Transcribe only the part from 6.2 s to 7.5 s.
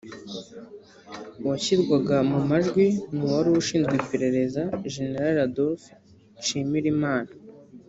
Nshimirimana